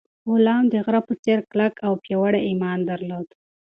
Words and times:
غلام 0.31 0.63
د 0.69 0.75
غره 0.85 1.01
په 1.07 1.13
څېر 1.23 1.39
کلک 1.51 1.73
او 1.87 1.93
پیاوړی 2.03 2.39
ایمان 2.49 2.79
درلود. 2.89 3.27